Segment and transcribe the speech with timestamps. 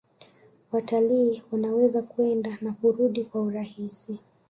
[0.71, 4.19] Watalii wanaweza kwenda na kurudi kwa urahisi